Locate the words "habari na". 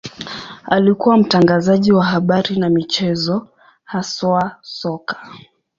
2.05-2.69